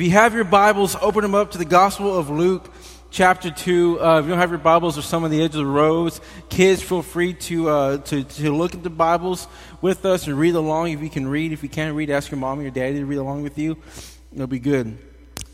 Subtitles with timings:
[0.00, 2.72] If you have your Bibles, open them up to the Gospel of Luke,
[3.10, 4.00] chapter 2.
[4.00, 6.22] Uh, if you don't have your Bibles, or some on the edge of the rows.
[6.48, 9.46] Kids, feel free to, uh, to, to look at the Bibles
[9.82, 10.92] with us and read along.
[10.92, 13.04] If you can read, if you can't read, ask your mom or your daddy to
[13.04, 13.76] read along with you.
[14.32, 14.96] It'll be good.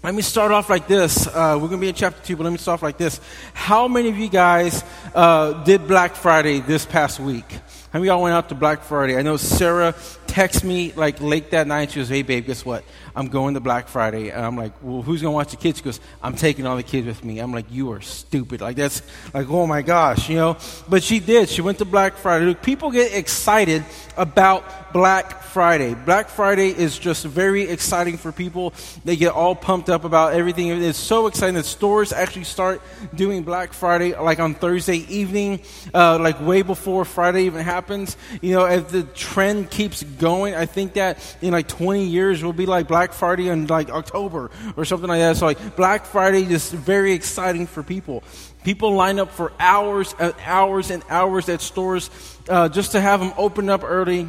[0.05, 1.27] Let me start off like this.
[1.27, 3.21] Uh, we're going to be in chapter 2, but let me start off like this.
[3.53, 7.53] How many of you guys uh, did Black Friday this past week?
[7.97, 9.17] Many of y'all went out to Black Friday?
[9.17, 9.95] I know Sarah
[10.27, 11.93] texted me like late that night.
[11.93, 12.85] She goes, "Hey babe, guess what?
[13.15, 15.85] I'm going to Black Friday." And I'm like, "Well, who's gonna watch the kids?" She
[15.85, 19.01] goes, "I'm taking all the kids with me." I'm like, "You are stupid!" Like that's
[19.33, 20.59] like, oh my gosh, you know.
[20.87, 21.49] But she did.
[21.49, 22.45] She went to Black Friday.
[22.45, 23.83] Look, people get excited
[24.19, 25.95] about Black Friday.
[25.95, 28.75] Black Friday is just very exciting for people.
[29.05, 30.69] They get all pumped up about everything.
[30.69, 32.83] It's so exciting that stores actually start
[33.15, 35.61] doing Black Friday like on Thursday evening,
[35.95, 38.17] uh, like way before Friday even happens.
[38.43, 42.53] You know, as the trend keeps going, I think that in like 20 years will
[42.53, 45.37] be like Black Friday in like October or something like that.
[45.37, 48.23] So like Black Friday is very exciting for people.
[48.65, 52.11] People line up for hours and hours and hours at stores
[52.49, 54.29] uh, just to have them open up early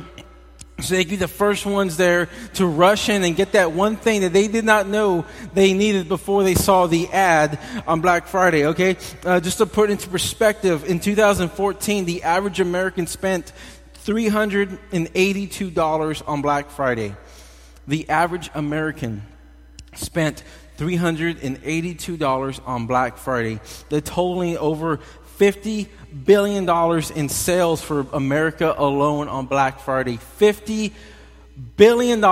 [0.79, 3.95] so they could be the first ones there to rush in and get that one
[3.95, 8.27] thing that they did not know they needed before they saw the ad on Black
[8.27, 8.95] Friday, okay?
[9.25, 13.53] Uh, just to put into perspective, in 2014, the average American spent
[14.05, 17.15] $382 on Black Friday.
[17.87, 19.23] The average American
[19.95, 20.43] spent
[20.77, 23.59] $382 on Black Friday.
[23.89, 24.99] The totaling over
[25.37, 25.87] $50
[26.25, 26.67] billion
[27.15, 30.17] in sales for America alone on Black Friday.
[30.39, 30.91] $50
[31.75, 32.23] billion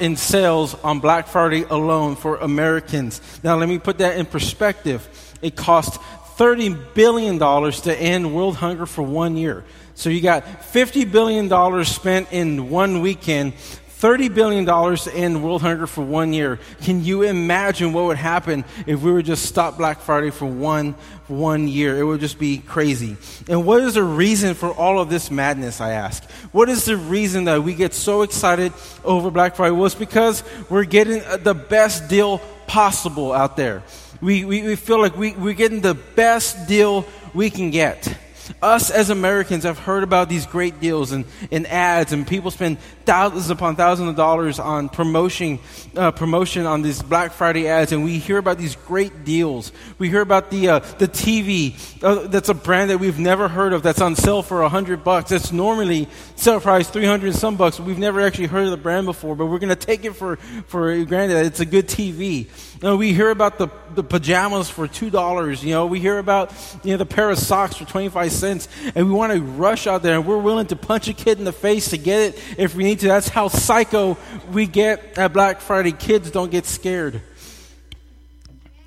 [0.00, 3.20] in sales on Black Friday alone for Americans.
[3.42, 5.08] Now, let me put that in perspective.
[5.42, 6.00] It cost
[6.36, 9.64] $30 billion to end world hunger for one year.
[9.94, 13.52] So you got $50 billion spent in one weekend
[14.00, 16.58] $30 billion to end world hunger for one year.
[16.80, 20.94] Can you imagine what would happen if we were just stop Black Friday for one,
[21.28, 21.98] one year?
[21.98, 23.18] It would just be crazy.
[23.46, 26.24] And what is the reason for all of this madness, I ask?
[26.50, 28.72] What is the reason that we get so excited
[29.04, 29.72] over Black Friday?
[29.72, 33.82] Well, it's because we're getting uh, the best deal possible out there.
[34.22, 37.04] We, we, we feel like we, we're getting the best deal
[37.34, 38.16] we can get
[38.62, 42.78] us as Americans have heard about these great deals and, and ads, and people spend
[43.04, 45.58] thousands upon thousands of dollars on promotion,
[45.96, 49.72] uh, promotion on these Black Friday ads, and we hear about these great deals.
[49.98, 53.72] We hear about the, uh, the TV uh, that's a brand that we've never heard
[53.72, 55.30] of that's on sale for 100 bucks.
[55.30, 57.80] That's normally sale price 300 and some bucks.
[57.80, 60.36] We've never actually heard of the brand before, but we're going to take it for,
[60.66, 62.48] for granted that it's a good TV.
[62.82, 65.62] You know, we hear about the, the pajamas for $2.
[65.62, 66.50] You know, we hear about
[66.82, 70.02] you know, the pair of socks for 25 cents, and we want to rush out
[70.02, 72.74] there, and we're willing to punch a kid in the face to get it if
[72.74, 73.08] we need to.
[73.08, 74.16] That's how psycho
[74.50, 75.92] we get at Black Friday.
[75.92, 77.20] Kids don't get scared.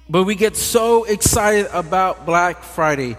[0.10, 3.16] But we get so excited about Black Friday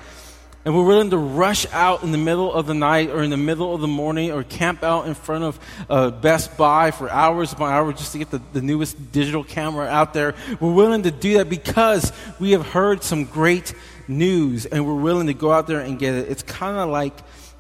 [0.64, 3.36] and we're willing to rush out in the middle of the night or in the
[3.36, 5.60] middle of the morning or camp out in front of
[5.90, 9.86] uh, Best Buy for hours upon hours just to get the, the newest digital camera
[9.86, 10.34] out there.
[10.60, 13.74] We're willing to do that because we have heard some great
[14.08, 16.30] news and we're willing to go out there and get it.
[16.30, 17.14] It's kind of like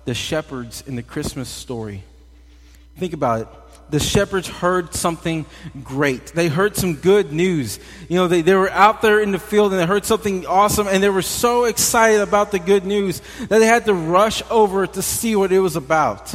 [0.06, 2.02] the shepherds in the Christmas story.
[2.96, 3.48] Think about it
[3.90, 5.46] the shepherds heard something
[5.82, 6.26] great.
[6.28, 7.78] They heard some good news.
[8.08, 10.88] You know, they, they were out there in the field and they heard something awesome
[10.88, 14.86] and they were so excited about the good news that they had to rush over
[14.86, 16.32] to see what it was about.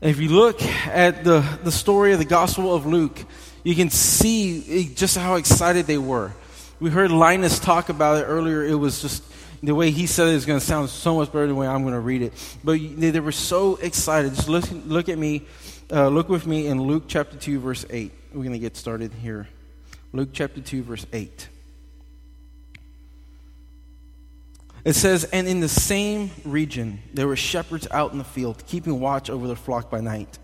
[0.00, 3.18] And if you look at the, the story of the Gospel of Luke,
[3.64, 6.32] you can see just how excited they were.
[6.78, 8.64] We heard Linus talk about it earlier.
[8.64, 9.24] It was just
[9.62, 11.66] the way he said it is going to sound so much better than the way
[11.66, 12.32] I'm going to read it.
[12.62, 14.34] But they, they were so excited.
[14.34, 15.42] Just look, look at me
[15.90, 18.12] uh, look with me in Luke chapter 2, verse 8.
[18.32, 19.48] We're going to get started here.
[20.12, 21.48] Luke chapter 2, verse 8.
[24.84, 29.00] It says, And in the same region there were shepherds out in the field, keeping
[29.00, 30.38] watch over their flock by night.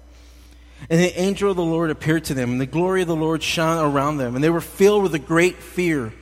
[0.91, 3.43] And the angel of the Lord appeared to them, and the glory of the Lord
[3.43, 6.13] shone around them, and they were filled with a great fear.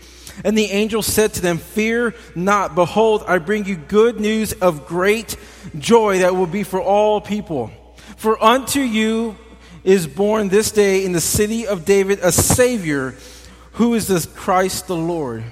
[0.45, 4.87] And the angel said to them, Fear not, behold, I bring you good news of
[4.87, 5.37] great
[5.79, 7.71] joy that will be for all people.
[8.23, 9.35] For unto you
[9.83, 13.17] is born this day in the city of David a Savior
[13.73, 15.43] who is the Christ the Lord.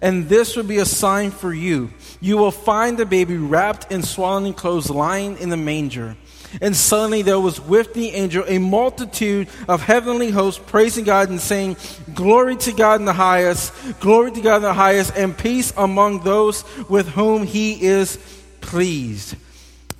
[0.00, 1.90] And this will be a sign for you.
[2.22, 6.16] You will find the baby wrapped in swaddling clothes lying in the manger.
[6.62, 11.38] And suddenly there was with the angel a multitude of heavenly hosts praising God and
[11.38, 11.76] saying,
[12.14, 16.20] Glory to God in the highest, glory to God in the highest, and peace among
[16.20, 18.16] those with whom he is
[18.62, 19.36] pleased.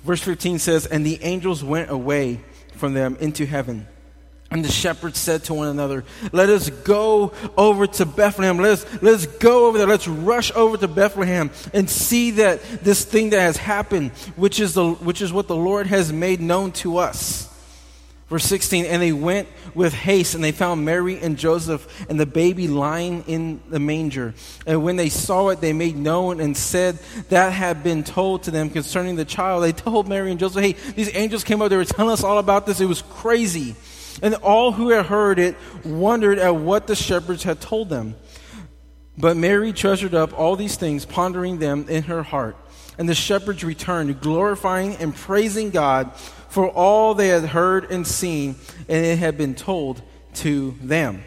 [0.07, 2.39] Verse 15 says, And the angels went away
[2.77, 3.85] from them into heaven,
[4.49, 8.57] And the shepherds said to one another, Let us go over to Bethlehem.
[8.57, 9.85] Let us, let us go over there.
[9.85, 14.75] Let's rush over to Bethlehem and see that this thing that has happened, which is,
[14.75, 17.46] the, which is what the Lord has made known to us.
[18.29, 22.25] Verse 16, and they went with haste, and they found Mary and Joseph and the
[22.25, 24.33] baby lying in the manger.
[24.65, 28.51] And when they saw it, they made known and said that had been told to
[28.51, 29.63] them concerning the child.
[29.63, 32.37] They told Mary and Joseph, hey, these angels came up, they were telling us all
[32.37, 32.81] about this.
[32.81, 33.75] It was crazy.
[34.21, 38.15] And all who had heard it wondered at what the shepherds had told them.
[39.17, 42.57] But Mary treasured up all these things, pondering them in her heart.
[42.97, 46.11] And the shepherds returned, glorifying and praising God
[46.49, 48.55] for all they had heard and seen,
[48.87, 50.01] and it had been told
[50.35, 51.23] to them.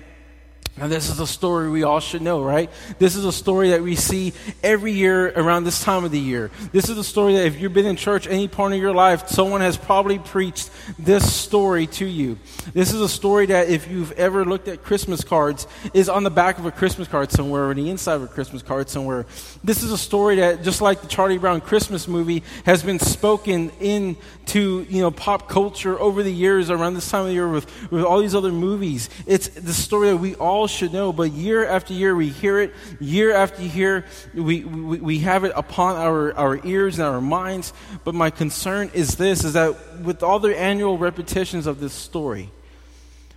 [0.77, 2.71] Now, this is a story we all should know, right?
[2.99, 4.33] This is a story that we see
[4.63, 6.51] every year around this time of the year.
[6.73, 9.29] This is a story that if you've been in church any part of your life,
[9.29, 12.39] someone has probably preached this story to you.
[12.73, 16.31] This is a story that if you've ever looked at Christmas cards, is on the
[16.31, 19.27] back of a Christmas card somewhere or the inside of a Christmas card somewhere.
[19.63, 23.71] This is a story that, just like the Charlie Brown Christmas movie, has been spoken
[23.81, 28.03] into you know pop culture over the years around this time of year with, with
[28.03, 29.11] all these other movies.
[29.27, 32.75] It's the story that we all should know, but year after year we hear it,
[32.99, 34.05] year after year
[34.35, 37.73] we, we, we have it upon our, our ears and our minds.
[38.05, 42.51] But my concern is this, is that with all the annual repetitions of this story,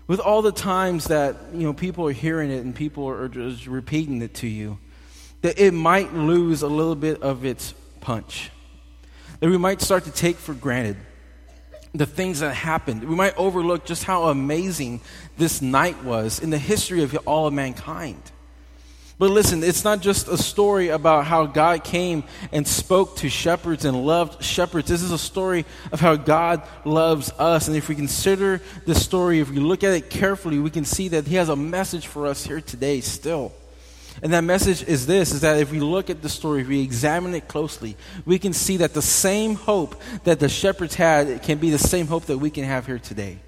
[0.08, 3.68] with all the times that you know people are hearing it and people are just
[3.68, 4.78] repeating it to you,
[5.42, 8.52] that it might lose a little bit of its punch.
[9.40, 10.98] That we might start to take for granted
[11.94, 13.04] the things that happened.
[13.04, 15.02] We might overlook just how amazing
[15.38, 18.22] this night was in the history of all of mankind.
[19.20, 23.86] But listen, it's not just a story about how God came and spoke to shepherds
[23.86, 24.88] and loved shepherds.
[24.88, 27.68] This is a story of how God loves us.
[27.68, 31.10] And if we consider this story, if we look at it carefully, we can see
[31.10, 33.54] that He has a message for us here today still.
[34.22, 36.82] And that message is this is that if we look at the story, if we
[36.82, 41.58] examine it closely, we can see that the same hope that the shepherds had can
[41.58, 43.40] be the same hope that we can have here today.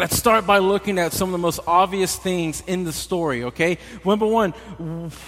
[0.00, 3.76] Let's start by looking at some of the most obvious things in the story, okay?
[4.02, 4.54] Number one,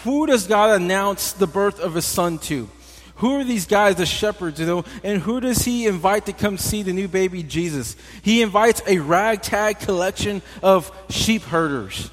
[0.02, 2.70] who does God announce the birth of his son to?
[3.16, 4.86] Who are these guys, the shepherds, you know?
[5.04, 7.96] And who does he invite to come see the new baby Jesus?
[8.22, 12.10] He invites a ragtag collection of sheep herders.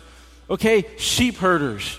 [0.49, 0.85] Okay?
[0.97, 1.97] Sheep herders.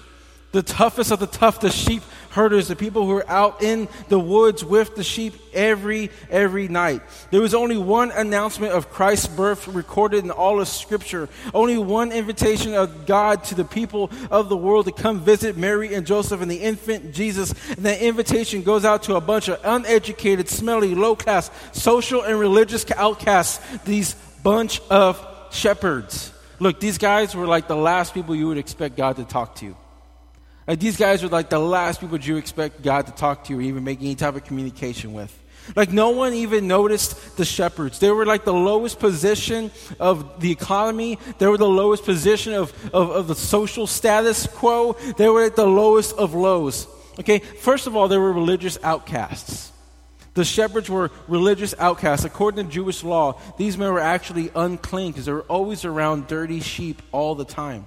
[0.52, 4.18] The toughest of the tough, the sheep herders, the people who are out in the
[4.18, 7.02] woods with the sheep every, every night.
[7.30, 11.28] There was only one announcement of Christ's birth recorded in all of Scripture.
[11.52, 15.94] Only one invitation of God to the people of the world to come visit Mary
[15.94, 17.52] and Joseph and the infant Jesus.
[17.68, 22.38] And that invitation goes out to a bunch of uneducated, smelly, low class, social and
[22.38, 26.32] religious outcasts, these bunch of shepherds.
[26.58, 29.74] Look, these guys were like the last people you would expect God to talk to.
[30.66, 33.60] Like these guys are like the last people you expect God to talk to or
[33.62, 35.36] even make any type of communication with.
[35.76, 37.98] Like no one even noticed the shepherds.
[37.98, 41.18] They were like the lowest position of the economy.
[41.38, 44.94] They were the lowest position of, of, of the social status quo.
[45.16, 46.86] They were at the lowest of lows.
[47.18, 49.72] Okay, first of all, they were religious outcasts.
[50.34, 52.24] The shepherds were religious outcasts.
[52.24, 56.60] According to Jewish law, these men were actually unclean because they were always around dirty
[56.60, 57.86] sheep all the time.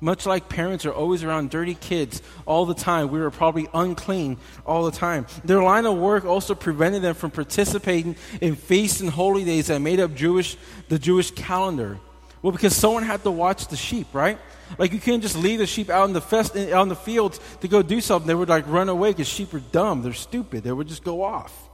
[0.00, 4.38] Much like parents are always around dirty kids all the time, we were probably unclean
[4.64, 5.26] all the time.
[5.44, 9.80] Their line of work also prevented them from participating in feasts and holy days that
[9.80, 10.56] made up Jewish,
[10.88, 11.98] the Jewish calendar.
[12.42, 14.38] Well, because someone had to watch the sheep, right?
[14.78, 17.38] Like you can't just leave the sheep out in the fest, out in the fields
[17.60, 18.26] to go do something.
[18.26, 20.02] They would like run away because sheep are dumb.
[20.02, 20.62] They're stupid.
[20.64, 21.69] They would just go off.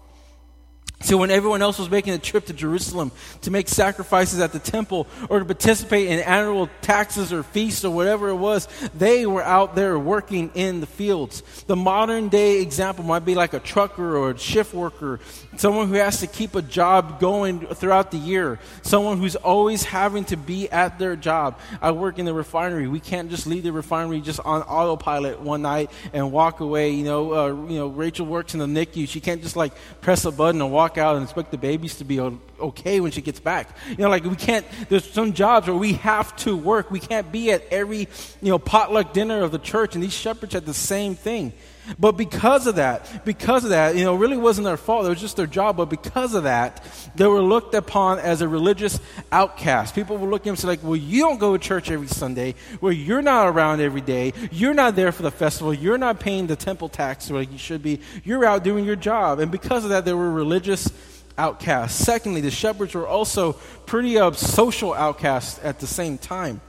[1.00, 3.12] So when everyone else was making a trip to Jerusalem
[3.42, 7.94] to make sacrifices at the temple or to participate in annual taxes or feasts or
[7.94, 11.42] whatever it was, they were out there working in the fields.
[11.66, 15.20] The modern day example might be like a trucker or a shift worker,
[15.58, 20.24] someone who has to keep a job going throughout the year, someone who's always having
[20.24, 21.58] to be at their job.
[21.82, 22.88] I work in the refinery.
[22.88, 26.90] We can't just leave the refinery just on autopilot one night and walk away.
[26.90, 29.06] You know, uh, you know, Rachel works in the NICU.
[29.06, 32.04] She can't just like press a button and walk out and expect the babies to
[32.04, 32.18] be
[32.60, 33.76] okay when she gets back.
[33.88, 36.90] You know, like we can't, there's some jobs where we have to work.
[36.90, 38.08] We can't be at every,
[38.40, 39.94] you know, potluck dinner of the church.
[39.94, 41.52] And these shepherds had the same thing.
[41.98, 45.06] But because of that, because of that, you know, it really wasn't their fault.
[45.06, 45.76] It was just their job.
[45.76, 46.84] But because of that,
[47.14, 48.98] they were looked upon as a religious
[49.30, 49.94] outcast.
[49.94, 52.08] People would look at them and say, like, well, you don't go to church every
[52.08, 56.20] Sunday, Well, you're not around every day, you're not there for the festival, you're not
[56.20, 59.38] paying the temple tax like you should be, you're out doing your job.
[59.38, 60.90] And because of that, they were religious
[61.38, 62.04] outcasts.
[62.04, 63.52] Secondly, the shepherds were also
[63.84, 66.60] pretty uh, social outcasts at the same time.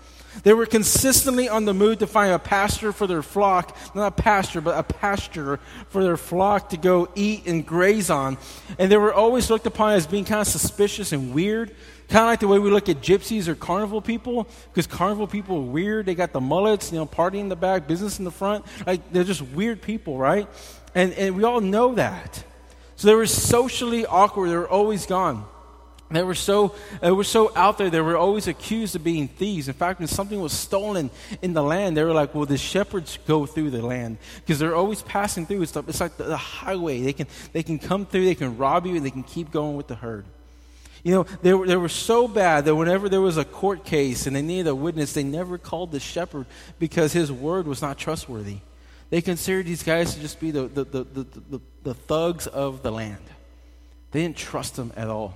[0.43, 4.12] They were consistently on the move to find a pasture for their flock, not a
[4.12, 5.59] pasture, but a pasture
[5.89, 8.38] for their flock to go eat and graze on.
[8.77, 11.75] And they were always looked upon as being kind of suspicious and weird,
[12.07, 15.57] kind of like the way we look at gypsies or carnival people, because carnival people
[15.57, 16.05] are weird.
[16.05, 18.65] They got the mullets, you know, party in the back, business in the front.
[18.86, 20.47] Like, they're just weird people, right?
[20.93, 22.43] And, and we all know that.
[22.98, 24.50] So they were socially awkward.
[24.50, 25.46] They were always gone.
[26.10, 27.89] They were so they were so out there.
[27.89, 29.68] They were always accused of being thieves.
[29.68, 31.12] In fact, when something was stolen
[31.42, 34.75] in the land, they were like, "Well, the shepherds go through the land because they're
[34.75, 35.63] always passing through.
[35.63, 37.01] It's, it's like the, the highway.
[37.01, 38.25] They can they can come through.
[38.25, 40.25] They can rob you, and they can keep going with the herd."
[41.04, 44.27] You know, they were, they were so bad that whenever there was a court case
[44.27, 46.48] and they needed a witness, they never called the shepherd
[46.80, 48.58] because his word was not trustworthy.
[49.10, 52.92] They considered these guys to just be the, the, the, the, the, thugs of the
[52.92, 53.22] land.
[54.12, 55.34] They didn't trust them at all.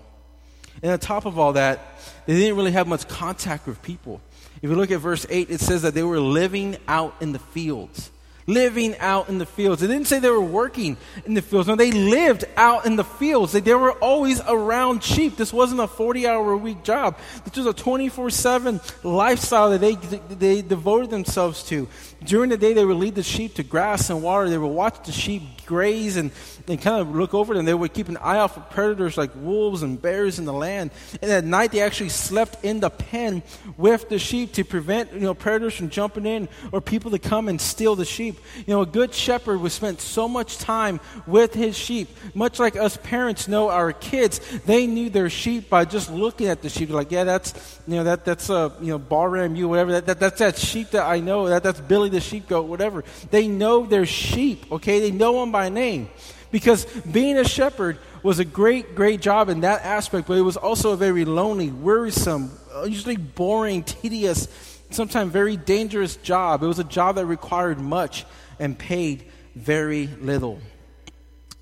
[0.84, 1.80] And on top of all that,
[2.25, 4.22] they didn't really have much contact with people.
[4.62, 7.40] If you look at verse 8, it says that they were living out in the
[7.40, 8.12] fields
[8.48, 9.82] living out in the fields.
[9.82, 11.68] It didn't say they were working in the fields.
[11.68, 13.54] No, they lived out in the fields.
[13.54, 15.38] They, they were always around sheep.
[15.38, 17.18] This wasn't a 40 hour a week job.
[17.46, 21.88] This was a 24 7 lifestyle that they, they devoted themselves to.
[22.24, 24.50] During the day, they would lead the sheep to grass and water.
[24.50, 26.32] They would watch the sheep graze and,
[26.68, 27.66] and kind of look over them.
[27.66, 30.92] They would keep an eye out for predators like wolves and bears in the land.
[31.22, 33.42] And at night, they actually slept in the pen
[33.78, 37.48] with the sheep to prevent you know, predators from jumping in or people to come
[37.48, 38.38] and steal the sheep.
[38.56, 42.10] You know, a good shepherd would spend so much time with his sheep.
[42.36, 46.62] Much like us parents know our kids, they knew their sheep by just looking at
[46.62, 46.90] the sheep.
[46.90, 49.94] They're like, yeah, that's, you know, that, that's, a, you know, Baa-Ram-Ewe, whatever.
[49.94, 51.48] That, that, that's that sheep that I know.
[51.48, 53.03] That, that's Billy the sheep goat, whatever.
[53.30, 55.00] They know their sheep, okay?
[55.00, 56.10] They know them by name.
[56.51, 60.58] Because being a shepherd was a great, great job in that aspect, but it was
[60.58, 62.51] also a very lonely, wearisome,
[62.86, 64.48] usually boring, tedious,
[64.89, 66.62] sometimes very dangerous job.
[66.62, 68.25] It was a job that required much
[68.60, 69.25] and paid
[69.56, 70.60] very little.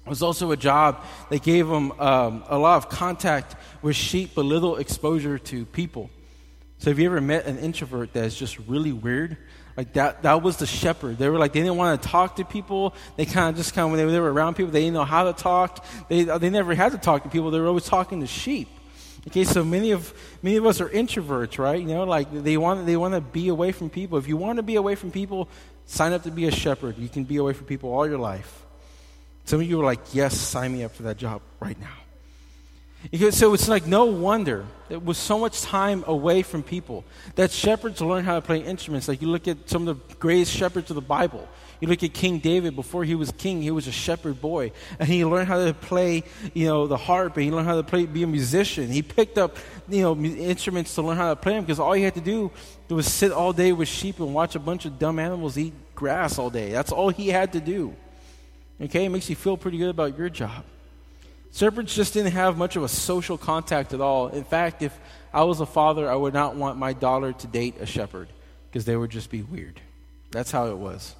[0.05, 4.31] It was also a job that gave them um, a lot of contact with sheep,
[4.33, 6.09] but little exposure to people.
[6.79, 9.37] So, have you ever met an introvert that's just really weird?
[9.79, 11.17] Like that, that was the shepherd.
[11.17, 12.93] They were like, they didn't want to talk to people.
[13.15, 15.05] They kind of just kind of, when they, they were around people, they didn't know
[15.05, 15.85] how to talk.
[16.09, 17.49] They, they never had to talk to people.
[17.49, 18.67] They were always talking to sheep.
[19.27, 21.79] Okay, so many of many of us are introverts, right?
[21.79, 24.17] You know, like they want they want to be away from people.
[24.17, 25.47] If you want to be away from people,
[25.85, 26.97] sign up to be a shepherd.
[26.97, 28.65] You can be away from people all your life.
[29.45, 31.98] Some of you are like, yes, sign me up for that job right now.
[33.31, 38.01] So it's like no wonder that with so much time away from people that shepherds
[38.01, 39.07] learn how to play instruments.
[39.07, 41.47] Like you look at some of the greatest shepherds of the Bible.
[41.79, 44.73] You look at King David, before he was king, he was a shepherd boy.
[44.99, 47.83] And he learned how to play, you know, the harp, and he learned how to
[47.83, 48.89] play, be a musician.
[48.89, 49.55] He picked up,
[49.87, 52.51] you know, instruments to learn how to play them because all he had to do
[52.89, 56.37] was sit all day with sheep and watch a bunch of dumb animals eat grass
[56.37, 56.69] all day.
[56.71, 57.95] That's all he had to do.
[58.81, 59.05] Okay?
[59.05, 60.65] It makes you feel pretty good about your job.
[61.51, 64.27] Shepherds just didn't have much of a social contact at all.
[64.27, 64.97] In fact, if
[65.33, 68.29] I was a father, I would not want my daughter to date a shepherd
[68.69, 69.81] because they would just be weird.
[70.31, 71.15] That's how it was.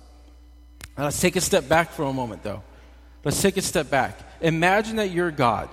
[0.97, 2.61] Now, let's take a step back for a moment, though.
[3.23, 4.19] Let's take a step back.
[4.41, 5.69] Imagine that you're God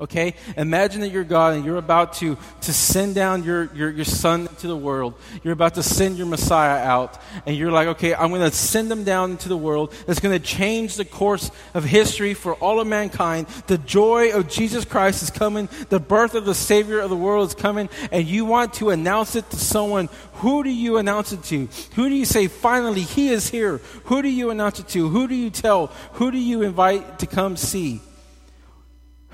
[0.00, 0.34] okay?
[0.56, 4.48] Imagine that you're God and you're about to, to send down your, your, your son
[4.58, 5.14] to the world.
[5.42, 7.18] You're about to send your Messiah out.
[7.46, 9.94] And you're like, okay, I'm going to send him down into the world.
[10.06, 13.46] That's going to change the course of history for all of mankind.
[13.66, 15.68] The joy of Jesus Christ is coming.
[15.88, 17.88] The birth of the Savior of the world is coming.
[18.12, 20.08] And you want to announce it to someone.
[20.34, 21.68] Who do you announce it to?
[21.94, 23.78] Who do you say, finally, he is here?
[24.04, 25.08] Who do you announce it to?
[25.08, 25.86] Who do you tell?
[26.14, 28.00] Who do you invite to come see?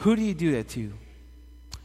[0.03, 0.81] Who do you do that to?
[0.81, 0.95] You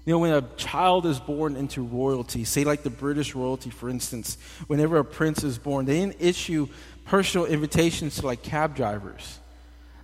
[0.05, 4.38] know, when a child is born into royalty, say like the British royalty, for instance,
[4.65, 6.67] whenever a prince is born, they didn't issue
[7.05, 9.38] personal invitations to like cab drivers.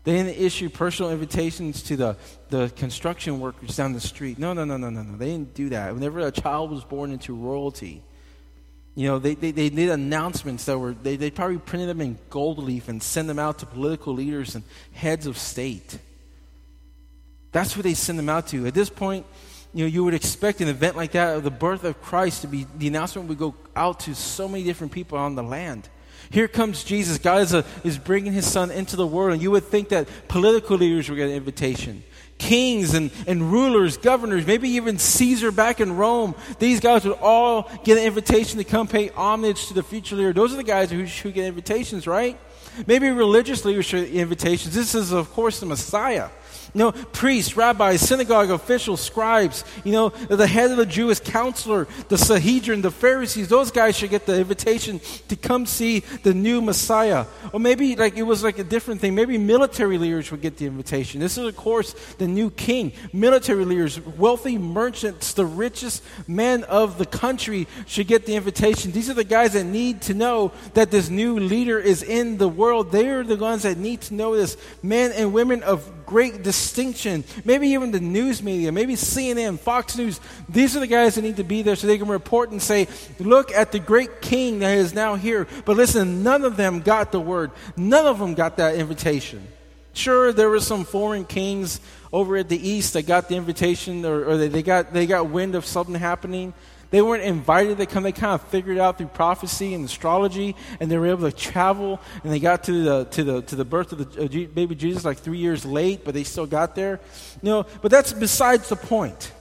[0.04, 2.18] They didn't issue personal invitations to the,
[2.50, 4.38] the construction workers down the street.
[4.38, 5.18] No, no, no, no, no, no.
[5.18, 5.96] They didn't do that.
[5.96, 8.04] Whenever a child was born into royalty,
[8.94, 12.20] you know, they, they, they did announcements that were, they, they probably printed them in
[12.30, 15.98] gold leaf and sent them out to political leaders and heads of state.
[17.54, 18.68] That's what they send them out to.
[18.68, 19.26] At this point,
[19.74, 22.48] you know, you would expect an event like that, of the birth of Christ, to
[22.48, 25.88] be, the announcement would go out to so many different people on the land.
[26.30, 27.18] Here comes Jesus.
[27.18, 30.08] God is, a, is bringing his son into the world, and you would think that
[30.28, 32.04] political leaders would get an invitation
[32.44, 37.70] kings and, and rulers, governors, maybe even Caesar back in Rome, these guys would all
[37.84, 40.34] get an invitation to come pay homage to the future leader.
[40.34, 42.38] Those are the guys who, who get invitations, right?
[42.86, 44.76] Maybe religious leadership invitations.
[44.76, 46.30] This is, of course, the Messiah.
[46.74, 51.88] You know, priests, rabbis, synagogue officials, scribes, you know, the head of the Jewish counselor,
[52.08, 56.62] the Sanhedrin, the Pharisees, those guys should get the invitation to come see the new
[56.62, 57.28] Messiah.
[57.52, 59.14] Or maybe like it was like a different thing.
[59.14, 61.20] Maybe military leaders would get the invitation.
[61.20, 62.92] This is, of course, the new king.
[63.14, 68.92] Military leaders, wealthy merchants, the richest men of the country should get the invitation.
[68.92, 72.50] These are the guys that need to know that this new leader is in the
[72.50, 72.92] world.
[72.92, 74.58] They are the ones that need to know this.
[74.82, 76.63] Men and women of great distinction.
[77.44, 80.20] Maybe even the news media, maybe CNN, Fox News.
[80.50, 82.88] These are the guys that need to be there so they can report and say,
[83.20, 85.48] look at the great king that is now here.
[85.66, 87.52] But listen, none of them got the word.
[87.76, 89.48] None of them got that invitation.
[89.94, 91.80] Sure, there were some foreign kings
[92.12, 95.30] over at the east that got the invitation or, or they, they, got, they got
[95.30, 96.54] wind of something happening.
[96.94, 98.04] They weren't invited to come.
[98.04, 101.36] They kind of figured it out through prophecy and astrology, and they were able to
[101.36, 102.00] travel.
[102.24, 105.04] And they got to the to the to the birth of the uh, baby Jesus
[105.04, 107.00] like three years late, but they still got there.
[107.42, 109.32] You know, but that's besides the point.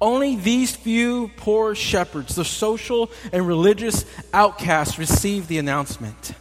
[0.00, 6.32] Only these few poor shepherds, the social and religious outcasts, received the announcement.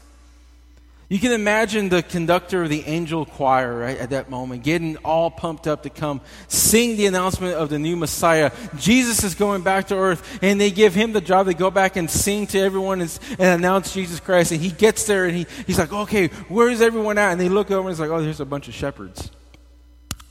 [1.12, 5.32] You can imagine the conductor of the angel choir right at that moment getting all
[5.32, 8.52] pumped up to come sing the announcement of the new Messiah.
[8.78, 11.96] Jesus is going back to earth, and they give him the job to go back
[11.96, 14.52] and sing to everyone and, and announce Jesus Christ.
[14.52, 17.32] And he gets there and he, he's like, okay, where's everyone at?
[17.32, 19.32] And they look over and it's like, oh, there's a bunch of shepherds.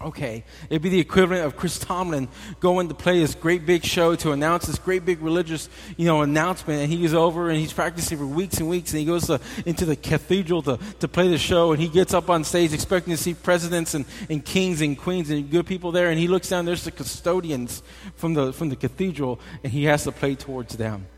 [0.01, 2.29] Okay, it'd be the equivalent of Chris Tomlin
[2.61, 6.23] going to play this great big show to announce this great big religious, you know,
[6.23, 9.41] announcement, and he's over and he's practicing for weeks and weeks, and he goes to,
[9.67, 13.13] into the cathedral to, to play the show, and he gets up on stage expecting
[13.13, 16.49] to see presidents and, and kings and queens and good people there, and he looks
[16.49, 17.83] down, there's the custodians
[18.15, 21.09] from the from the cathedral, and he has to play towards them.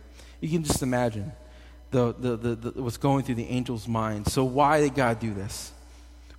[0.40, 1.32] You can just imagine
[1.90, 4.28] the, the, the, the what's going through the angel's mind.
[4.28, 5.72] So why did God do this?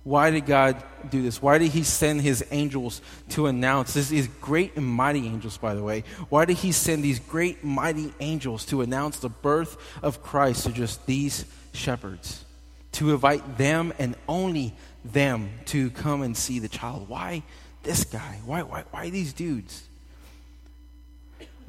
[0.04, 1.40] Why did God do this?
[1.40, 3.94] Why did He send His angels to announce?
[3.94, 6.02] This is great and mighty angels, by the way.
[6.28, 10.72] Why did He send these great mighty angels to announce the birth of Christ to
[10.72, 12.44] just these shepherds?
[12.92, 17.08] To invite them and only them to come and see the child.
[17.08, 17.42] Why
[17.84, 18.40] this guy?
[18.44, 19.84] Why, why, why these dudes?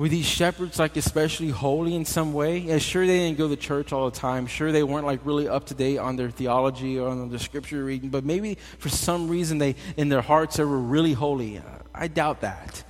[0.03, 2.57] Were these shepherds like especially holy in some way?
[2.57, 4.47] Yeah, sure they didn't go to church all the time.
[4.47, 7.85] Sure they weren't like really up to date on their theology or on the scripture
[7.85, 11.57] reading, but maybe for some reason they in their hearts they were really holy.
[11.59, 11.61] Uh,
[11.95, 12.83] I doubt that.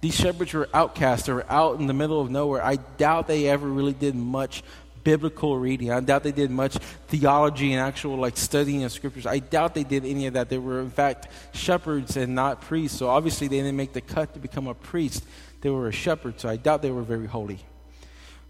[0.00, 1.26] These shepherds were outcasts.
[1.26, 2.62] They were out in the middle of nowhere.
[2.64, 4.62] I doubt they ever really did much
[5.04, 5.90] biblical reading.
[5.90, 6.76] I doubt they did much
[7.08, 9.26] theology and actual like studying of scriptures.
[9.26, 10.48] I doubt they did any of that.
[10.48, 12.98] They were in fact shepherds and not priests.
[12.98, 15.24] So obviously they didn't make the cut to become a priest.
[15.60, 17.58] They were a shepherd, so I doubt they were very holy.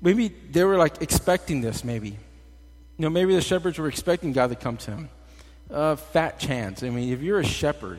[0.00, 2.10] Maybe they were like expecting this, maybe.
[2.10, 2.16] You
[2.98, 5.08] know, maybe the shepherds were expecting God to come to them.
[5.70, 6.82] Uh, fat chance.
[6.82, 7.98] I mean, if you're a shepherd,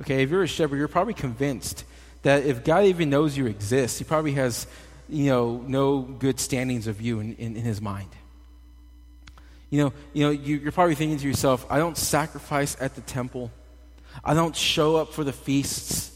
[0.00, 1.84] okay, if you're a shepherd, you're probably convinced
[2.22, 4.66] that if God even knows you exist, he probably has,
[5.08, 8.10] you know, no good standings of you in, in, in his mind.
[9.70, 13.00] You know, you know, you, you're probably thinking to yourself, I don't sacrifice at the
[13.02, 13.50] temple.
[14.24, 16.14] I don't show up for the feasts.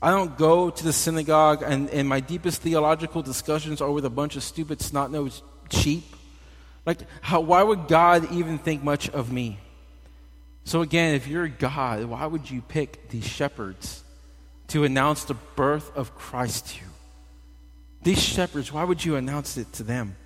[0.00, 4.10] I don't go to the synagogue and, and my deepest theological discussions are with a
[4.10, 6.04] bunch of stupid snot-nosed sheep.
[6.84, 9.58] Like, how, why would God even think much of me?
[10.64, 14.02] So, again, if you're God, why would you pick these shepherds
[14.68, 16.91] to announce the birth of Christ to you?
[18.02, 20.16] These shepherds, why would you announce it to them?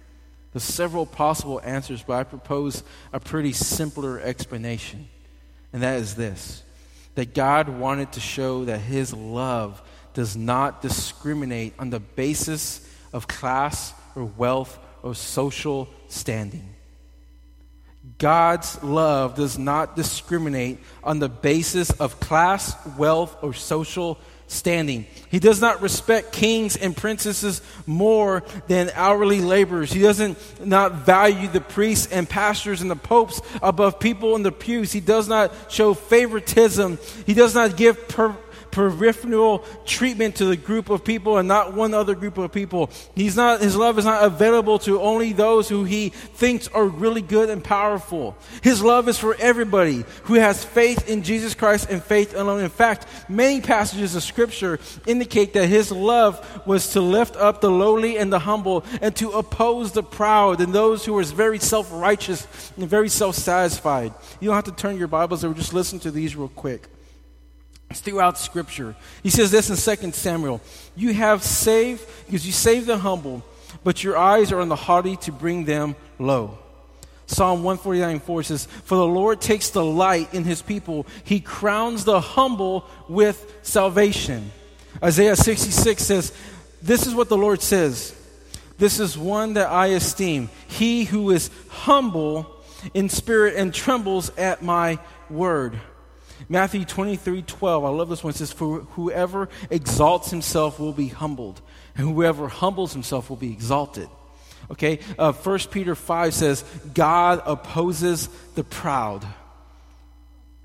[0.52, 5.08] There's several possible answers, but I propose a pretty simpler explanation,
[5.72, 6.62] and that is this
[7.14, 13.26] that God wanted to show that his love does not discriminate on the basis of
[13.26, 16.74] class or wealth or social standing.
[18.18, 25.06] God's love does not discriminate on the basis of class, wealth, or social standing.
[25.28, 29.92] He does not respect kings and princesses more than hourly laborers.
[29.92, 34.52] He doesn't not value the priests and pastors and the popes above people in the
[34.52, 34.92] pews.
[34.92, 36.98] He does not show favoritism.
[37.26, 38.36] He does not give per-
[38.76, 42.90] peripheral treatment to the group of people and not one other group of people.
[43.14, 47.22] He's not, his love is not available to only those who he thinks are really
[47.22, 48.36] good and powerful.
[48.62, 52.60] His love is for everybody who has faith in Jesus Christ and faith alone.
[52.60, 57.70] In fact, many passages of scripture indicate that his love was to lift up the
[57.70, 62.46] lowly and the humble and to oppose the proud and those who are very self-righteous
[62.76, 64.12] and very self-satisfied.
[64.38, 66.88] You don't have to turn your Bibles or just listen to these real quick.
[67.90, 68.96] It's throughout Scripture.
[69.22, 70.60] He says this in 2 Samuel
[70.94, 73.44] You have saved, because you save the humble,
[73.84, 76.58] but your eyes are on the haughty to bring them low.
[77.26, 82.20] Psalm 149 4 says, For the Lord takes delight in his people, he crowns the
[82.20, 84.50] humble with salvation.
[85.02, 86.32] Isaiah 66 says,
[86.82, 88.14] This is what the Lord says.
[88.78, 90.50] This is one that I esteem.
[90.66, 94.98] He who is humble in spirit and trembles at my
[95.30, 95.80] word.
[96.48, 98.32] Matthew 23 12, I love this one.
[98.32, 101.60] It says, For whoever exalts himself will be humbled,
[101.96, 104.08] and whoever humbles himself will be exalted.
[104.70, 105.00] Okay?
[105.18, 106.62] Uh, 1 Peter 5 says,
[106.94, 109.26] God opposes the proud.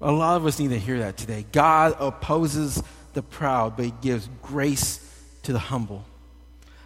[0.01, 1.45] A lot of us need to hear that today.
[1.51, 2.81] God opposes
[3.13, 4.99] the proud, but he gives grace
[5.43, 6.05] to the humble.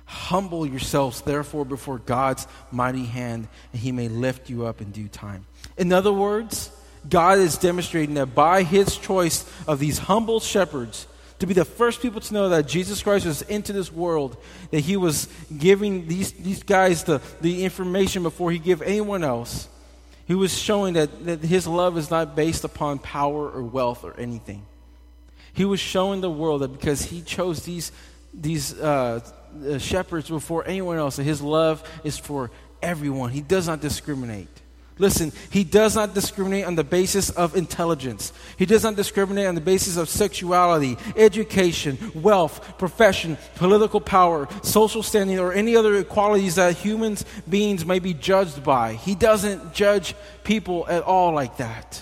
[0.05, 5.07] Humble yourselves, therefore, before God's mighty hand, and he may lift you up in due
[5.07, 5.45] time.
[5.77, 6.71] In other words,
[7.09, 11.07] God is demonstrating that by his choice of these humble shepherds
[11.39, 14.37] to be the first people to know that Jesus Christ was into this world,
[14.71, 19.67] that he was giving these, these guys the, the information before he gave anyone else.
[20.27, 24.17] He was showing that, that his love is not based upon power or wealth or
[24.19, 24.65] anything.
[25.53, 27.91] He was showing the world that because he chose these,
[28.33, 29.19] these uh,
[29.77, 32.49] shepherds before anyone else, that his love is for
[32.81, 33.31] everyone.
[33.31, 34.47] He does not discriminate.
[34.97, 38.31] Listen, he does not discriminate on the basis of intelligence.
[38.57, 45.03] He does not discriminate on the basis of sexuality, education, wealth, profession, political power, social
[45.03, 47.17] standing, or any other equalities that human
[47.49, 48.93] beings may be judged by.
[48.93, 52.01] He doesn't judge people at all like that.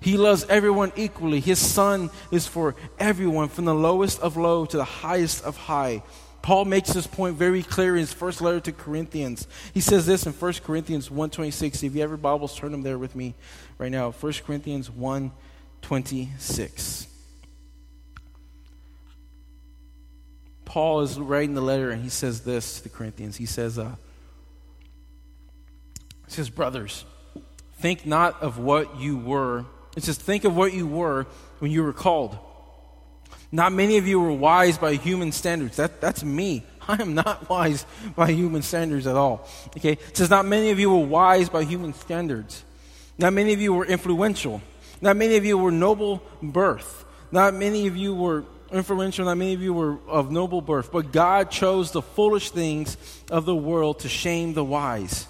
[0.00, 1.40] He loves everyone equally.
[1.40, 6.02] His son is for everyone, from the lowest of low to the highest of high.
[6.42, 9.46] Paul makes this point very clear in his first letter to Corinthians.
[9.74, 11.82] He says this in 1 Corinthians 1.26.
[11.82, 13.34] If you have your Bibles, turn them there with me
[13.78, 14.10] right now.
[14.10, 17.06] 1 Corinthians 1.26.
[20.64, 23.36] Paul is writing the letter and he says this to the Corinthians.
[23.36, 23.96] He says, uh,
[26.26, 27.04] he says, brothers,
[27.78, 29.66] think not of what you were.
[29.96, 31.26] It says, think of what you were
[31.58, 32.38] when you were called.
[33.52, 35.76] Not many of you were wise by human standards.
[35.76, 36.64] That, that's me.
[36.88, 37.84] I am not wise
[38.14, 39.48] by human standards at all.
[39.76, 39.92] Okay?
[39.92, 42.64] It says, Not many of you were wise by human standards.
[43.18, 44.62] Not many of you were influential.
[45.00, 47.04] Not many of you were noble birth.
[47.32, 49.24] Not many of you were influential.
[49.24, 50.92] Not many of you were of noble birth.
[50.92, 52.96] But God chose the foolish things
[53.30, 55.26] of the world to shame the wise.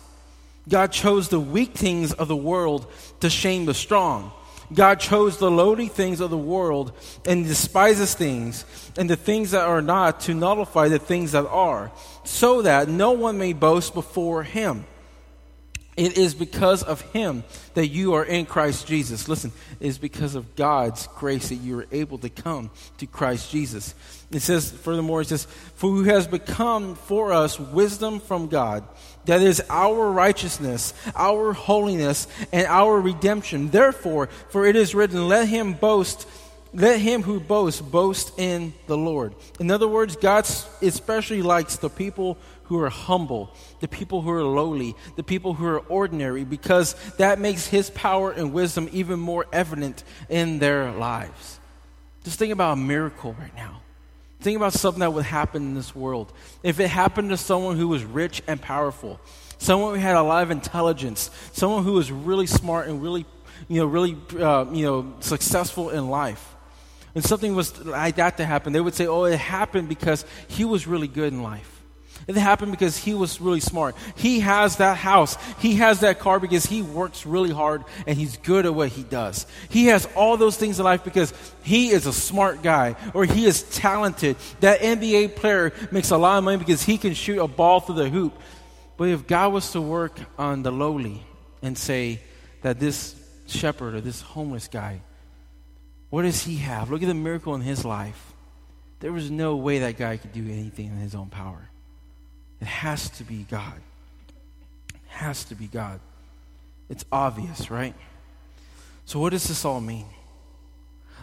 [0.68, 2.86] God chose the weak things of the world
[3.20, 4.32] to shame the strong.
[4.72, 6.92] God chose the lowly things of the world
[7.26, 8.64] and despises things
[8.96, 11.90] and the things that are not to nullify the things that are,
[12.24, 14.84] so that no one may boast before him.
[15.96, 19.28] It is because of him that you are in Christ Jesus.
[19.28, 23.50] Listen, it is because of God's grace that you are able to come to Christ
[23.50, 23.94] Jesus.
[24.30, 28.84] It says, furthermore, it says, For who has become for us wisdom from God
[29.26, 33.70] that is our righteousness, our holiness, and our redemption.
[33.70, 36.26] Therefore, for it is written, Let him boast,
[36.72, 39.34] let him who boasts boast in the Lord.
[39.58, 40.48] In other words, God
[40.82, 42.38] especially likes the people
[42.70, 47.40] who are humble, the people who are lowly, the people who are ordinary, because that
[47.40, 51.58] makes his power and wisdom even more evident in their lives.
[52.22, 53.80] Just think about a miracle right now.
[54.38, 56.32] Think about something that would happen in this world.
[56.62, 59.18] If it happened to someone who was rich and powerful,
[59.58, 63.26] someone who had a lot of intelligence, someone who was really smart and really,
[63.66, 66.54] you know, really, uh, you know, successful in life,
[67.16, 70.64] and something was like that to happen, they would say, "Oh, it happened because he
[70.64, 71.79] was really good in life."
[72.26, 73.96] It happened because he was really smart.
[74.16, 75.36] He has that house.
[75.58, 79.02] He has that car because he works really hard and he's good at what he
[79.02, 79.46] does.
[79.68, 83.46] He has all those things in life because he is a smart guy or he
[83.46, 84.36] is talented.
[84.60, 87.96] That NBA player makes a lot of money because he can shoot a ball through
[87.96, 88.34] the hoop.
[88.96, 91.22] But if God was to work on the lowly
[91.62, 92.20] and say,
[92.62, 93.14] that this
[93.46, 95.00] shepherd or this homeless guy,
[96.10, 96.90] what does he have?
[96.90, 98.32] Look at the miracle in his life.
[99.00, 101.70] There was no way that guy could do anything in his own power.
[102.60, 103.80] It has to be God.
[104.94, 106.00] It has to be God.
[106.88, 107.94] It's obvious, right?
[109.04, 110.06] So, what does this all mean?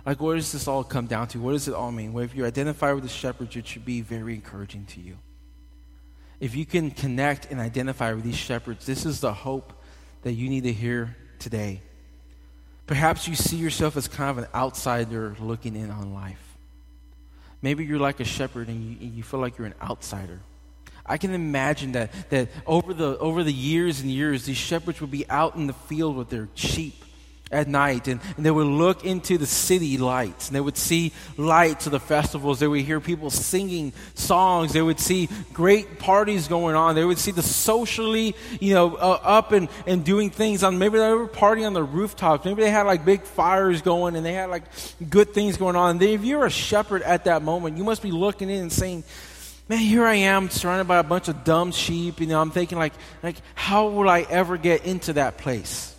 [0.06, 1.40] Like, what does this all come down to?
[1.40, 2.14] What does it all mean?
[2.14, 5.18] Well, if you identify with the shepherds, it should be very encouraging to you.
[6.40, 9.74] If you can connect and identify with these shepherds, this is the hope
[10.22, 11.82] that you need to hear today.
[12.86, 16.58] Perhaps you see yourself as kind of an outsider looking in on life.
[17.62, 20.40] Maybe you're like a shepherd and you, and you feel like you're an outsider.
[21.08, 25.12] I can imagine that, that over, the, over the years and years, these shepherds would
[25.12, 27.04] be out in the field with their sheep
[27.52, 31.14] at night and, and, they would look into the city lights and they would see
[31.38, 32.60] lights of the festivals.
[32.60, 34.74] They would hear people singing songs.
[34.74, 36.96] They would see great parties going on.
[36.96, 40.98] They would see the socially you know uh, up and, and doing things on maybe
[40.98, 42.46] they were partying on the rooftops.
[42.46, 44.64] Maybe they had like big fires going and they had like
[45.10, 45.92] good things going on.
[45.92, 49.04] And if you're a shepherd at that moment you must be looking in and saying
[49.68, 52.78] man here i am surrounded by a bunch of dumb sheep you know i'm thinking
[52.78, 55.94] like like how will i ever get into that place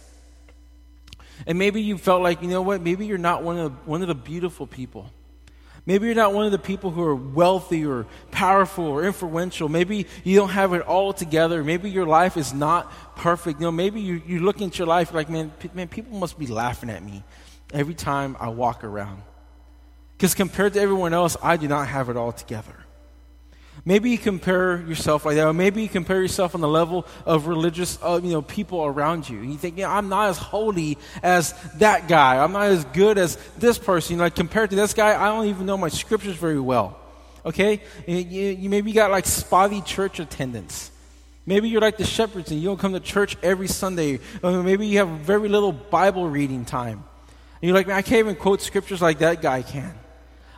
[1.46, 4.02] and maybe you felt like, you know what, maybe you're not one of the, one
[4.02, 5.10] of the beautiful people.
[5.86, 9.70] Maybe you're not one of the people who are wealthy or powerful or influential.
[9.70, 11.64] Maybe you don't have it all together.
[11.64, 13.60] Maybe your life is not perfect.
[13.60, 16.46] You know, maybe you, you look into your life like, man, man, people must be
[16.46, 17.22] laughing at me
[17.72, 19.22] every time I walk around.
[20.16, 22.74] Because compared to everyone else, I do not have it all together.
[23.88, 27.46] Maybe you compare yourself like that, or maybe you compare yourself on the level of
[27.46, 29.38] religious, uh, you know, people around you.
[29.38, 32.36] And you think, yeah, I'm not as holy as that guy.
[32.36, 34.12] I'm not as good as this person.
[34.12, 36.98] You know, like compared to this guy, I don't even know my scriptures very well.
[37.46, 40.90] Okay, you, you maybe you got like spotty church attendance.
[41.46, 44.20] Maybe you're like the shepherds and you don't come to church every Sunday.
[44.42, 47.04] Or maybe you have very little Bible reading time.
[47.62, 49.98] And you're like, man, I can't even quote scriptures like that guy can.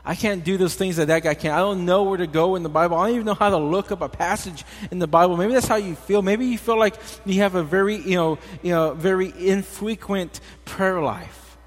[0.05, 1.53] I can't do those things that that guy can.
[1.53, 2.97] I don't know where to go in the Bible.
[2.97, 5.37] I don't even know how to look up a passage in the Bible.
[5.37, 6.23] Maybe that's how you feel.
[6.23, 11.01] Maybe you feel like you have a very, you know, you know, very infrequent prayer
[11.01, 11.59] life.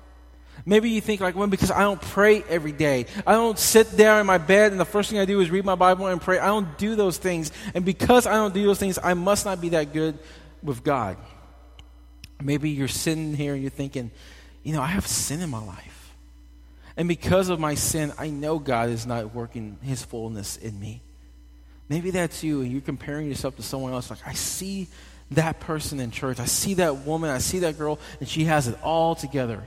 [0.65, 3.05] Maybe you think like, well, because I don't pray every day.
[3.27, 5.65] I don't sit there in my bed and the first thing I do is read
[5.65, 6.39] my Bible and pray.
[6.39, 7.51] I don't do those things.
[7.73, 10.17] And because I don't do those things, I must not be that good
[10.63, 11.17] with God.
[12.41, 14.11] Maybe you're sitting here and you're thinking,
[14.63, 15.92] you know, I have sin in my life.
[16.95, 21.01] And because of my sin, I know God is not working his fullness in me.
[21.89, 24.09] Maybe that's you, and you're comparing yourself to someone else.
[24.09, 24.87] Like, I see
[25.31, 26.39] that person in church.
[26.39, 27.29] I see that woman.
[27.29, 29.61] I see that girl, and she has it all together.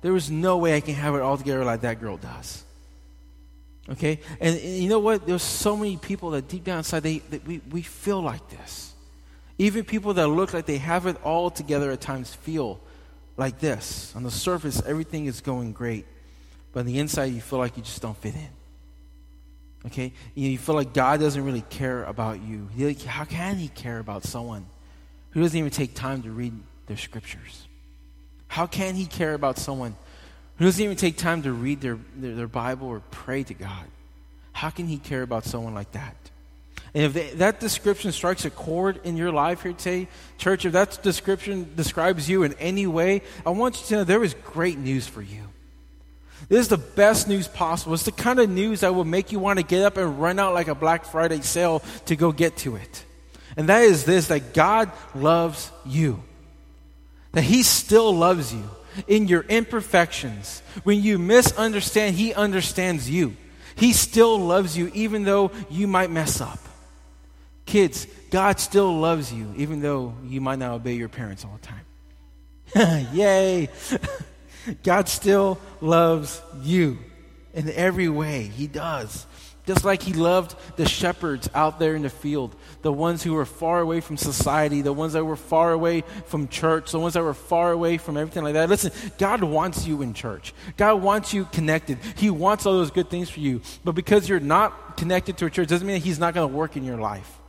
[0.00, 2.62] There is no way I can have it all together like that girl does.
[3.88, 4.20] Okay?
[4.40, 5.26] And, and you know what?
[5.26, 8.92] There's so many people that deep down inside, they, they, we, we feel like this.
[9.58, 12.80] Even people that look like they have it all together at times feel
[13.36, 14.12] like this.
[14.16, 16.06] On the surface, everything is going great.
[16.74, 18.48] But on the inside, you feel like you just don't fit in.
[19.86, 20.12] Okay?
[20.34, 22.68] You feel like God doesn't really care about you.
[23.06, 24.66] How can He care about someone
[25.30, 26.52] who doesn't even take time to read
[26.86, 27.66] their scriptures?
[28.48, 29.94] How can He care about someone
[30.58, 33.86] who doesn't even take time to read their, their, their Bible or pray to God?
[34.52, 36.16] How can He care about someone like that?
[36.92, 40.08] And if they, that description strikes a chord in your life here today,
[40.38, 44.24] church, if that description describes you in any way, I want you to know there
[44.24, 45.42] is great news for you.
[46.48, 47.94] This is the best news possible.
[47.94, 50.38] It's the kind of news that will make you want to get up and run
[50.38, 53.04] out like a Black Friday sale to go get to it.
[53.56, 56.22] And that is this that God loves you.
[57.32, 58.68] That He still loves you
[59.06, 60.62] in your imperfections.
[60.82, 63.36] When you misunderstand, He understands you.
[63.76, 66.58] He still loves you even though you might mess up.
[67.66, 71.66] Kids, God still loves you even though you might not obey your parents all the
[71.66, 73.06] time.
[73.12, 73.68] Yay!
[74.82, 76.98] God still loves you
[77.52, 78.44] in every way.
[78.44, 79.26] He does.
[79.66, 83.46] Just like he loved the shepherds out there in the field, the ones who were
[83.46, 87.22] far away from society, the ones that were far away from church, the ones that
[87.22, 88.68] were far away from everything like that.
[88.68, 90.52] Listen, God wants you in church.
[90.76, 91.98] God wants you connected.
[92.16, 93.62] He wants all those good things for you.
[93.84, 96.54] But because you're not connected to a church doesn't mean that he's not going to
[96.54, 97.40] work in your life.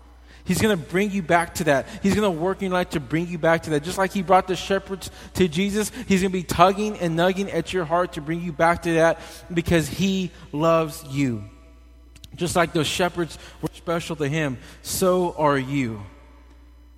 [0.45, 1.88] He's going to bring you back to that.
[2.03, 3.84] He's going to work in your life to bring you back to that.
[3.84, 7.51] Just like he brought the shepherds to Jesus, he's going to be tugging and nugging
[7.51, 9.19] at your heart to bring you back to that
[9.51, 11.43] because he loves you.
[12.36, 16.03] Just like those shepherds were special to him, so are you.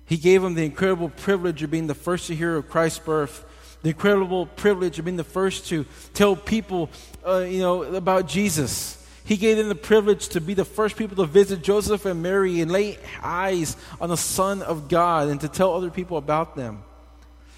[0.04, 3.44] He gave them the incredible privilege of being the first to hear of Christ's birth,
[3.82, 6.90] the incredible privilege of being the first to tell people,
[7.26, 8.97] uh, you know, about Jesus.
[9.28, 12.62] He gave them the privilege to be the first people to visit Joseph and Mary
[12.62, 16.82] and lay eyes on the Son of God and to tell other people about them.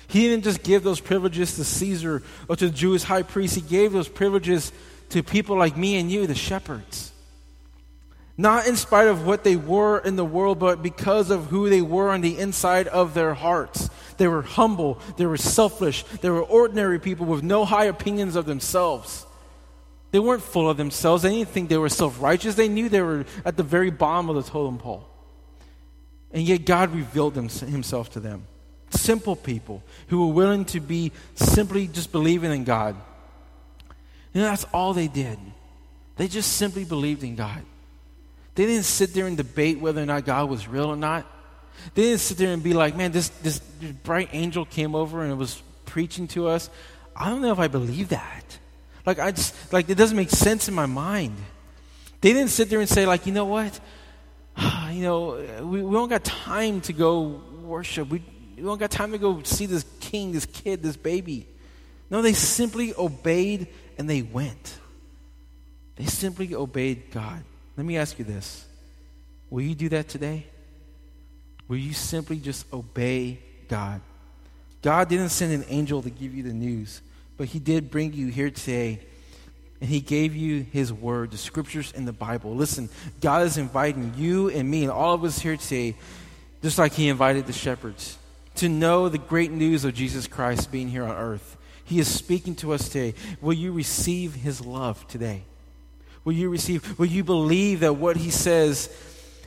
[0.09, 3.61] He didn't just give those privileges to Caesar or to the Jewish high priest, he
[3.61, 4.73] gave those privileges
[5.11, 7.13] to people like me and you, the shepherds.
[8.37, 11.83] Not in spite of what they were in the world, but because of who they
[11.83, 13.91] were on the inside of their hearts.
[14.17, 18.47] They were humble, they were selfish, they were ordinary people with no high opinions of
[18.47, 19.25] themselves.
[20.11, 21.23] They weren't full of themselves.
[21.23, 22.55] They didn't think they were self righteous.
[22.55, 25.07] They knew they were at the very bottom of the totem pole.
[26.33, 28.47] And yet God revealed himself to them.
[28.91, 32.97] Simple people who were willing to be simply just believing in God.
[34.33, 35.39] That's all they did.
[36.17, 37.63] They just simply believed in God.
[38.55, 41.27] They didn't sit there and debate whether or not God was real or not.
[41.95, 45.33] They didn't sit there and be like, man, this, this bright angel came over and
[45.33, 46.69] it was preaching to us.
[47.17, 48.59] I don't know if I believe that.
[49.11, 51.37] Like, I just, like, it doesn't make sense in my mind.
[52.21, 53.81] They didn't sit there and say, like, you know what?
[54.93, 58.09] you know, we, we don't got time to go worship.
[58.09, 58.23] We,
[58.55, 61.49] we don't got time to go see this king, this kid, this baby.
[62.09, 63.67] No, they simply obeyed
[63.99, 64.79] and they went.
[65.97, 67.43] They simply obeyed God.
[67.77, 68.65] Let me ask you this
[69.51, 70.47] Will you do that today?
[71.67, 74.03] Will you simply just obey God?
[74.83, 77.01] God didn't send an angel to give you the news,
[77.41, 79.01] but He did bring you here today
[79.81, 82.55] and he gave you his word, the scriptures in the Bible.
[82.55, 82.91] Listen,
[83.23, 85.97] God is inviting you and me and all of us here today,
[86.61, 88.19] just like he invited the shepherds,
[88.57, 91.57] to know the great news of Jesus Christ being here on earth.
[91.83, 93.15] He is speaking to us today.
[93.41, 95.45] Will you receive his love today?
[96.25, 98.95] Will you receive, will you believe that what he says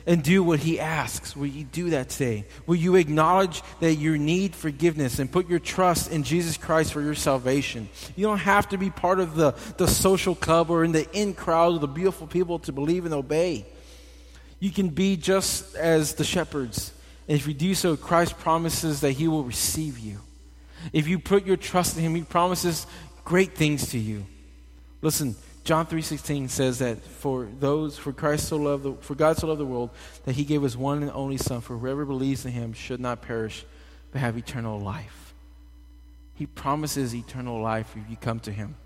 [0.06, 1.34] and do what he asks?
[1.34, 2.44] Will you do that today?
[2.66, 7.00] Will you acknowledge that you need forgiveness and put your trust in Jesus Christ for
[7.00, 7.88] your salvation?
[8.14, 11.34] You don't have to be part of the, the social club or in the in
[11.34, 13.66] crowd of the beautiful people to believe and obey.
[14.60, 16.92] You can be just as the shepherds.
[17.28, 20.20] And if you do so, Christ promises that he will receive you.
[20.92, 22.86] If you put your trust in him, he promises
[23.24, 24.26] great things to you.
[25.00, 29.46] Listen, John 3:16 says that for those for Christ so loved the, for God so
[29.46, 29.90] loved the world
[30.26, 33.22] that he gave his one and only son for whoever believes in him should not
[33.22, 33.64] perish
[34.12, 35.34] but have eternal life.
[36.34, 38.76] He promises eternal life if you come to him.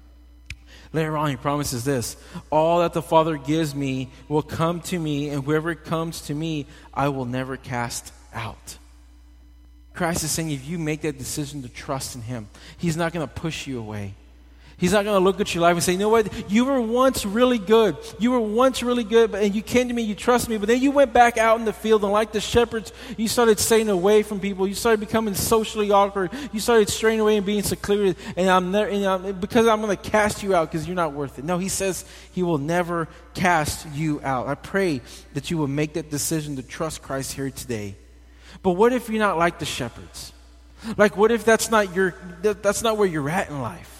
[0.92, 2.16] Later on, he promises this
[2.50, 6.66] All that the Father gives me will come to me, and whoever comes to me,
[6.94, 8.78] I will never cast out.
[9.94, 13.26] Christ is saying if you make that decision to trust in him, he's not going
[13.26, 14.14] to push you away.
[14.78, 16.50] He's not going to look at your life and say, you know what?
[16.50, 17.96] You were once really good.
[18.20, 20.80] You were once really good, and you came to me, you trusted me, but then
[20.80, 24.22] you went back out in the field, and like the shepherds, you started staying away
[24.22, 24.68] from people.
[24.68, 26.30] You started becoming socially awkward.
[26.52, 29.96] You started straying away and being secluded, and I'm there, and I'm, because I'm going
[29.96, 31.44] to cast you out because you're not worth it.
[31.44, 34.46] No, he says he will never cast you out.
[34.46, 35.00] I pray
[35.34, 37.96] that you will make that decision to trust Christ here today.
[38.62, 40.32] But what if you're not like the shepherds?
[40.96, 43.97] Like, what if that's not your, that's not where you're at in life?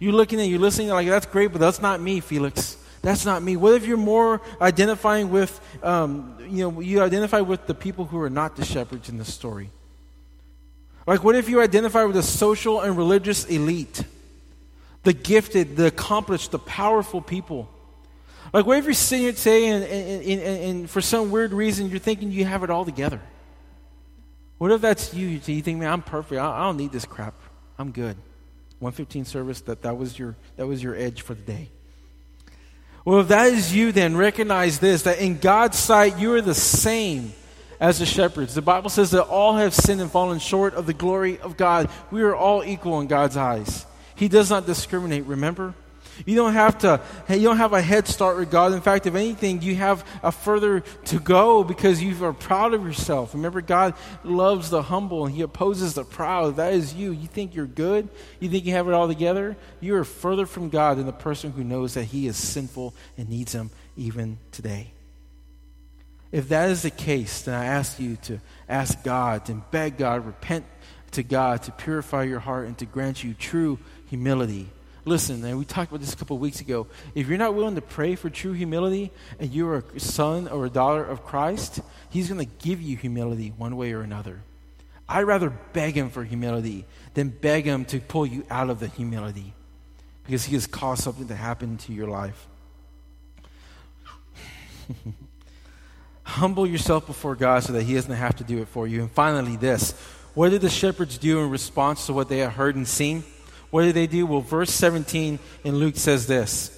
[0.00, 2.76] You're looking at, you're listening, like, that's great, but that's not me, Felix.
[3.02, 3.56] That's not me.
[3.56, 8.20] What if you're more identifying with, um, you know, you identify with the people who
[8.20, 9.70] are not the shepherds in the story?
[11.06, 14.04] Like, what if you identify with the social and religious elite?
[15.02, 17.68] The gifted, the accomplished, the powerful people.
[18.52, 21.90] Like, what if you're sitting here today and, and, and, and, for some weird reason
[21.90, 23.20] you're thinking you have it all together?
[24.58, 25.26] What if that's you?
[25.26, 26.40] You think, man, I'm perfect.
[26.40, 27.34] I, I don't need this crap.
[27.78, 28.16] I'm good.
[28.82, 31.70] 115 service that that was your that was your edge for the day.
[33.04, 36.54] Well, if that is you, then recognize this that in God's sight you are the
[36.54, 37.32] same
[37.78, 38.54] as the shepherds.
[38.54, 41.90] The Bible says that all have sinned and fallen short of the glory of God.
[42.10, 43.86] We are all equal in God's eyes.
[44.16, 45.74] He does not discriminate, remember?
[46.24, 48.72] You don't have to, you don't have a head start with God.
[48.72, 52.84] In fact, if anything, you have a further to go because you are proud of
[52.84, 53.34] yourself.
[53.34, 56.56] Remember, God loves the humble and He opposes the proud.
[56.56, 57.12] That is you.
[57.12, 58.08] You think you're good?
[58.40, 59.56] You think you have it all together?
[59.80, 63.28] You are further from God than the person who knows that He is sinful and
[63.28, 64.92] needs Him even today.
[66.30, 70.24] If that is the case, then I ask you to ask God, and beg God,
[70.24, 70.64] repent
[71.10, 74.70] to God to purify your heart and to grant you true humility
[75.04, 76.86] Listen, and we talked about this a couple weeks ago.
[77.14, 79.10] If you're not willing to pray for true humility
[79.40, 83.52] and you're a son or a daughter of Christ, He's going to give you humility
[83.56, 84.42] one way or another.
[85.08, 86.84] I'd rather beg Him for humility
[87.14, 89.54] than beg Him to pull you out of the humility
[90.24, 92.46] because He has caused something to happen to your life.
[96.22, 99.00] Humble yourself before God so that He doesn't have to do it for you.
[99.00, 99.92] And finally, this
[100.34, 103.24] what did the shepherds do in response to what they had heard and seen?
[103.72, 104.26] What did they do?
[104.26, 106.68] Well, verse 17 in Luke says this.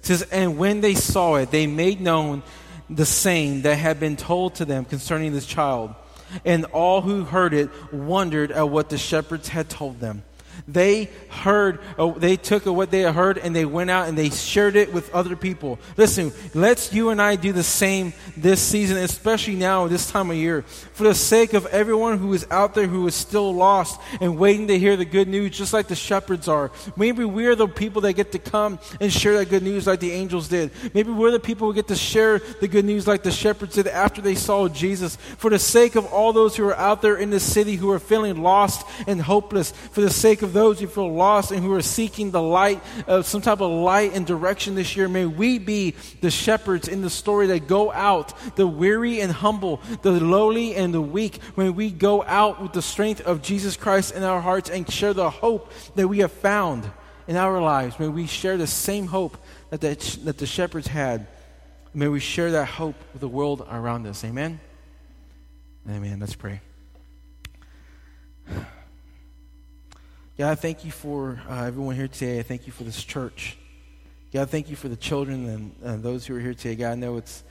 [0.00, 2.42] It says, And when they saw it, they made known
[2.90, 5.94] the saying that had been told to them concerning this child.
[6.44, 10.24] and all who heard it wondered at what the shepherds had told them.
[10.68, 14.76] They heard, uh, they took what they heard and they went out and they shared
[14.76, 15.78] it with other people.
[15.96, 20.36] Listen, let's you and I do the same this season, especially now, this time of
[20.36, 20.62] year.
[20.62, 24.68] For the sake of everyone who is out there who is still lost and waiting
[24.68, 26.70] to hear the good news, just like the shepherds are.
[26.96, 30.12] Maybe we're the people that get to come and share that good news like the
[30.12, 30.70] angels did.
[30.94, 33.86] Maybe we're the people who get to share the good news like the shepherds did
[33.86, 35.16] after they saw Jesus.
[35.16, 37.98] For the sake of all those who are out there in the city who are
[37.98, 41.82] feeling lost and hopeless, for the sake of those who feel lost and who are
[41.82, 45.94] seeking the light of some type of light and direction this year, may we be
[46.20, 50.92] the shepherds in the story that go out, the weary and humble, the lowly and
[50.92, 51.38] the weak.
[51.56, 55.14] May we go out with the strength of Jesus Christ in our hearts and share
[55.14, 56.90] the hope that we have found
[57.26, 57.98] in our lives.
[57.98, 59.36] May we share the same hope
[59.70, 59.94] that the,
[60.24, 61.26] that the shepherds had.
[61.94, 64.24] May we share that hope with the world around us.
[64.24, 64.60] Amen?
[65.88, 66.20] Amen.
[66.20, 66.60] Let's pray.
[70.40, 72.38] God, thank you for uh, everyone here today.
[72.38, 73.58] I thank you for this church.
[74.32, 76.76] God, thank you for the children and those who are here today.
[76.76, 77.44] God, I know it's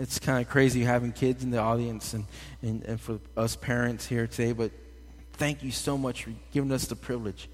[0.00, 2.24] it's kind of crazy having kids in the audience and,
[2.62, 4.70] and, and for us parents here today, but
[5.34, 7.50] thank you so much for giving us the privilege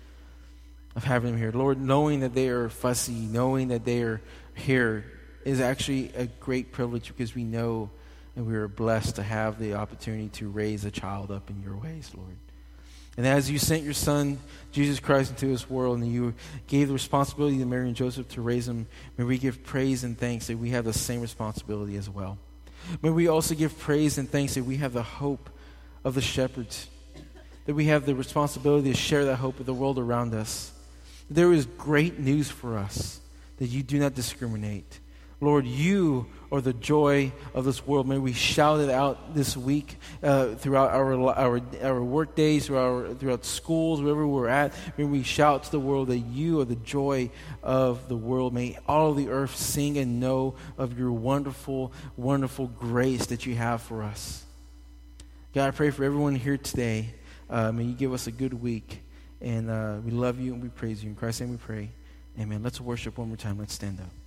[0.95, 1.51] of having them here.
[1.51, 4.21] Lord, knowing that they are fussy, knowing that they are
[4.55, 5.11] here
[5.45, 7.91] is actually a great privilege because we know
[8.37, 11.77] and we are blessed to have the opportunity to raise a child up in your
[11.77, 12.37] ways, Lord.
[13.19, 14.39] And as you sent your son,
[14.71, 16.35] Jesus Christ, into this world, and you
[16.69, 20.17] gave the responsibility to Mary and Joseph to raise him, may we give praise and
[20.17, 22.39] thanks that we have the same responsibility as well.
[23.03, 25.51] May we also give praise and thanks that we have the hope
[26.05, 26.87] of the shepherds,
[27.67, 30.73] that we have the responsibility to share that hope with the world around us.
[31.29, 33.21] There is great news for us
[33.57, 35.01] that you do not discriminate
[35.41, 38.09] Lord, you are the joy of this world.
[38.09, 42.89] May we shout it out this week uh, throughout our, our, our work days, throughout,
[42.89, 44.73] our, throughout schools, wherever we're at.
[44.97, 47.31] May we shout to the world that you are the joy
[47.63, 48.53] of the world.
[48.53, 53.81] May all the earth sing and know of your wonderful, wonderful grace that you have
[53.81, 54.45] for us.
[55.55, 57.15] God, I pray for everyone here today.
[57.49, 59.03] Uh, may you give us a good week.
[59.41, 61.11] And uh, we love you and we praise you.
[61.11, 61.91] In Christ's name we pray.
[62.41, 62.63] Amen.
[62.65, 63.57] Let's worship one more time.
[63.59, 64.18] Let's stand up.